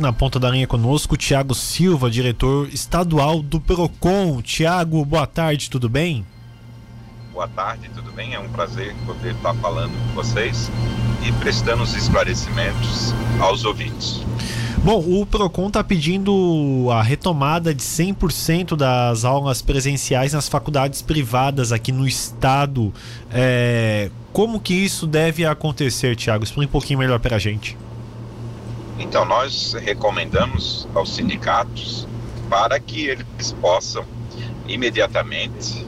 Na 0.00 0.12
ponta 0.12 0.38
da 0.38 0.48
linha 0.48 0.64
conosco, 0.64 1.16
Tiago 1.16 1.56
Silva, 1.56 2.08
diretor 2.08 2.68
estadual 2.68 3.42
do 3.42 3.58
Procon. 3.58 4.40
Tiago, 4.40 5.04
boa 5.04 5.26
tarde, 5.26 5.68
tudo 5.68 5.88
bem? 5.88 6.24
Boa 7.32 7.48
tarde, 7.48 7.90
tudo 7.92 8.12
bem? 8.12 8.32
É 8.32 8.38
um 8.38 8.48
prazer 8.48 8.94
poder 9.04 9.34
estar 9.34 9.52
falando 9.54 9.90
com 9.90 10.14
vocês 10.14 10.70
e 11.26 11.32
prestando 11.40 11.82
os 11.82 11.96
esclarecimentos 11.96 13.12
aos 13.40 13.64
ouvintes. 13.64 14.22
Bom, 14.84 15.00
o 15.00 15.26
Procon 15.26 15.66
está 15.66 15.82
pedindo 15.82 16.86
a 16.92 17.02
retomada 17.02 17.74
de 17.74 17.82
100% 17.82 18.76
das 18.76 19.24
aulas 19.24 19.60
presenciais 19.60 20.32
nas 20.32 20.48
faculdades 20.48 21.02
privadas 21.02 21.72
aqui 21.72 21.90
no 21.90 22.06
estado. 22.06 22.94
É... 23.32 24.12
Como 24.32 24.60
que 24.60 24.74
isso 24.74 25.08
deve 25.08 25.44
acontecer, 25.44 26.14
Tiago? 26.14 26.44
Explique 26.44 26.68
um 26.68 26.70
pouquinho 26.70 27.00
melhor 27.00 27.18
para 27.18 27.34
a 27.34 27.38
gente. 27.40 27.76
Então, 28.98 29.24
nós 29.24 29.74
recomendamos 29.74 30.88
aos 30.94 31.14
sindicatos 31.14 32.06
para 32.48 32.80
que 32.80 33.06
eles 33.06 33.52
possam 33.60 34.04
imediatamente 34.66 35.86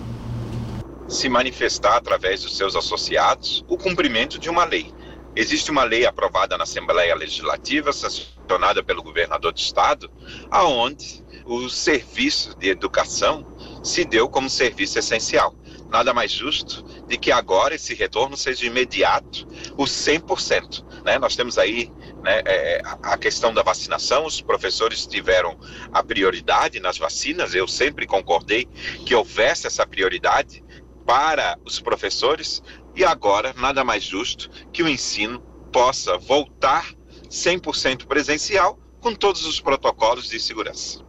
se 1.08 1.28
manifestar 1.28 1.96
através 1.96 2.42
dos 2.42 2.56
seus 2.56 2.76
associados 2.76 3.64
o 3.68 3.76
cumprimento 3.76 4.38
de 4.38 4.48
uma 4.48 4.64
lei. 4.64 4.94
Existe 5.34 5.70
uma 5.70 5.84
lei 5.84 6.06
aprovada 6.06 6.56
na 6.56 6.64
Assembleia 6.64 7.14
Legislativa, 7.14 7.92
sancionada 7.92 8.82
pelo 8.82 9.02
governador 9.02 9.52
do 9.52 9.58
estado, 9.58 10.10
aonde 10.50 11.24
o 11.44 11.68
serviço 11.68 12.56
de 12.56 12.68
educação 12.68 13.46
se 13.82 14.04
deu 14.04 14.28
como 14.28 14.48
serviço 14.48 14.98
essencial. 14.98 15.54
Nada 15.88 16.14
mais 16.14 16.30
justo 16.30 16.84
de 17.08 17.18
que 17.18 17.32
agora 17.32 17.74
esse 17.74 17.94
retorno 17.94 18.36
seja 18.36 18.66
imediato, 18.66 19.46
o 19.76 19.84
100%. 19.84 20.84
Né? 21.04 21.18
Nós 21.18 21.34
temos 21.34 21.58
aí 21.58 21.90
né, 22.22 22.42
é, 22.44 22.82
a 22.84 23.16
questão 23.16 23.52
da 23.52 23.62
vacinação, 23.62 24.26
os 24.26 24.40
professores 24.40 25.06
tiveram 25.06 25.58
a 25.92 26.02
prioridade 26.02 26.80
nas 26.80 26.98
vacinas, 26.98 27.54
eu 27.54 27.66
sempre 27.66 28.06
concordei 28.06 28.66
que 29.06 29.14
houvesse 29.14 29.66
essa 29.66 29.86
prioridade 29.86 30.62
para 31.06 31.58
os 31.64 31.80
professores, 31.80 32.62
e 32.94 33.04
agora 33.04 33.54
nada 33.56 33.82
mais 33.82 34.04
justo 34.04 34.50
que 34.72 34.82
o 34.82 34.88
ensino 34.88 35.40
possa 35.72 36.18
voltar 36.18 36.86
100% 37.28 38.06
presencial 38.06 38.78
com 39.00 39.14
todos 39.14 39.46
os 39.46 39.60
protocolos 39.60 40.28
de 40.28 40.38
segurança. 40.38 41.00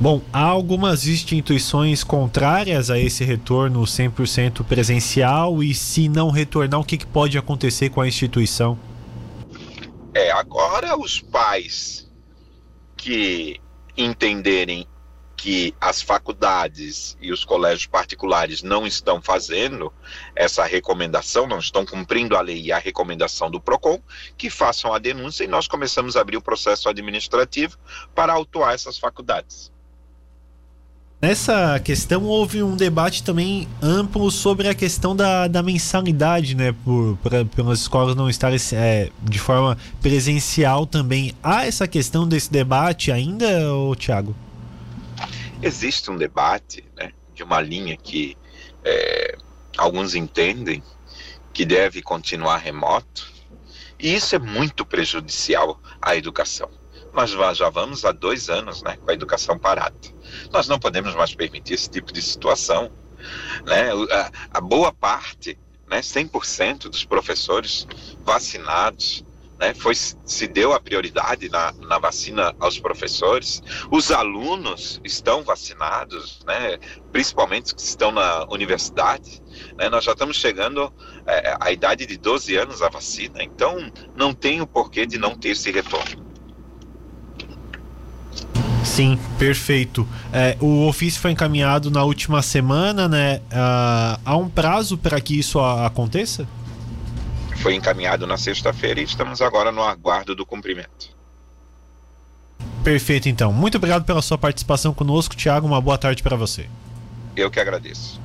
Bom, 0.00 0.22
há 0.32 0.44
algumas 0.44 1.08
instituições 1.08 2.04
contrárias 2.04 2.88
a 2.88 2.98
esse 2.98 3.24
retorno 3.24 3.82
100% 3.82 4.64
presencial 4.64 5.60
e 5.60 5.74
se 5.74 6.08
não 6.08 6.30
retornar, 6.30 6.80
o 6.80 6.84
que, 6.84 6.96
que 6.96 7.06
pode 7.06 7.36
acontecer 7.36 7.90
com 7.90 8.00
a 8.00 8.06
instituição? 8.06 8.78
Agora 10.50 10.98
os 10.98 11.20
pais 11.20 12.10
que 12.96 13.60
entenderem 13.94 14.88
que 15.36 15.74
as 15.78 16.00
faculdades 16.00 17.18
e 17.20 17.30
os 17.30 17.44
colégios 17.44 17.86
particulares 17.86 18.62
não 18.62 18.86
estão 18.86 19.20
fazendo 19.20 19.92
essa 20.34 20.64
recomendação, 20.64 21.46
não 21.46 21.58
estão 21.58 21.84
cumprindo 21.84 22.34
a 22.34 22.40
lei 22.40 22.62
e 22.62 22.72
a 22.72 22.78
recomendação 22.78 23.50
do 23.50 23.60
PROCON, 23.60 24.02
que 24.38 24.48
façam 24.48 24.94
a 24.94 24.98
denúncia 24.98 25.44
e 25.44 25.46
nós 25.46 25.68
começamos 25.68 26.16
a 26.16 26.22
abrir 26.22 26.38
o 26.38 26.42
processo 26.42 26.88
administrativo 26.88 27.76
para 28.14 28.32
autuar 28.32 28.72
essas 28.72 28.98
faculdades. 28.98 29.70
Nessa 31.20 31.80
questão 31.80 32.22
houve 32.26 32.62
um 32.62 32.76
debate 32.76 33.24
também 33.24 33.68
amplo 33.82 34.30
sobre 34.30 34.68
a 34.68 34.74
questão 34.74 35.16
da, 35.16 35.48
da 35.48 35.64
mensalidade, 35.64 36.54
né? 36.54 36.72
Por, 36.84 37.16
pra, 37.16 37.44
pelas 37.44 37.80
escolas 37.80 38.14
não 38.14 38.30
estarem 38.30 38.56
é, 38.72 39.10
de 39.20 39.38
forma 39.40 39.76
presencial 40.00 40.86
também. 40.86 41.34
Há 41.42 41.66
essa 41.66 41.88
questão 41.88 42.26
desse 42.26 42.52
debate 42.52 43.10
ainda, 43.10 43.48
Tiago? 43.96 44.34
Existe 45.60 46.08
um 46.08 46.16
debate 46.16 46.84
né, 46.96 47.10
de 47.34 47.42
uma 47.42 47.60
linha 47.60 47.96
que 47.96 48.36
é, 48.84 49.36
alguns 49.76 50.14
entendem 50.14 50.80
que 51.52 51.64
deve 51.64 52.00
continuar 52.00 52.58
remoto, 52.58 53.28
e 53.98 54.14
isso 54.14 54.36
é 54.36 54.38
muito 54.38 54.86
prejudicial 54.86 55.80
à 56.00 56.14
educação. 56.14 56.70
Nós 57.12 57.30
já 57.56 57.68
vamos 57.70 58.04
há 58.04 58.12
dois 58.12 58.48
anos 58.48 58.82
né, 58.82 58.96
com 58.96 59.10
a 59.10 59.14
educação 59.14 59.58
parada. 59.58 59.96
Nós 60.52 60.68
não 60.68 60.78
podemos 60.78 61.14
mais 61.14 61.34
permitir 61.34 61.74
esse 61.74 61.90
tipo 61.90 62.12
de 62.12 62.22
situação. 62.22 62.90
Né? 63.66 63.90
A, 64.10 64.58
a 64.58 64.60
boa 64.60 64.92
parte, 64.92 65.58
né, 65.88 66.00
100% 66.00 66.88
dos 66.88 67.04
professores 67.04 67.86
vacinados, 68.24 69.24
né, 69.58 69.74
foi, 69.74 69.94
se 69.94 70.46
deu 70.46 70.72
a 70.72 70.80
prioridade 70.80 71.48
na, 71.48 71.72
na, 71.72 71.98
vacina 71.98 72.54
aos 72.60 72.78
professores. 72.78 73.62
Os 73.90 74.12
alunos 74.12 75.00
estão 75.02 75.42
vacinados, 75.42 76.40
né, 76.46 76.78
principalmente 77.10 77.66
os 77.66 77.72
que 77.72 77.82
estão 77.82 78.12
na 78.12 78.46
universidade. 78.50 79.42
Né, 79.76 79.88
nós 79.88 80.04
já 80.04 80.12
estamos 80.12 80.36
chegando 80.36 80.92
é, 81.26 81.56
à 81.58 81.72
idade 81.72 82.06
de 82.06 82.16
12 82.16 82.54
anos 82.56 82.82
a 82.82 82.88
vacina, 82.88 83.42
então 83.42 83.90
não 84.14 84.32
tem 84.32 84.60
o 84.60 84.66
porquê 84.66 85.04
de 85.04 85.18
não 85.18 85.34
ter 85.34 85.50
esse 85.50 85.70
retorno. 85.70 86.27
Sim, 88.98 89.16
perfeito. 89.38 90.08
É, 90.32 90.56
o 90.60 90.88
ofício 90.88 91.20
foi 91.20 91.30
encaminhado 91.30 91.88
na 91.88 92.02
última 92.02 92.42
semana, 92.42 93.06
né? 93.06 93.36
Uh, 93.36 94.20
há 94.24 94.36
um 94.36 94.48
prazo 94.48 94.98
para 94.98 95.20
que 95.20 95.38
isso 95.38 95.60
aconteça? 95.60 96.48
Foi 97.58 97.76
encaminhado 97.76 98.26
na 98.26 98.36
sexta-feira 98.36 98.98
e 98.98 99.04
estamos 99.04 99.40
agora 99.40 99.70
no 99.70 99.84
aguardo 99.84 100.34
do 100.34 100.44
cumprimento. 100.44 101.10
Perfeito, 102.82 103.28
então. 103.28 103.52
Muito 103.52 103.76
obrigado 103.76 104.04
pela 104.04 104.20
sua 104.20 104.36
participação 104.36 104.92
conosco, 104.92 105.36
Tiago. 105.36 105.64
Uma 105.64 105.80
boa 105.80 105.96
tarde 105.96 106.20
para 106.20 106.34
você. 106.34 106.68
Eu 107.36 107.52
que 107.52 107.60
agradeço. 107.60 108.16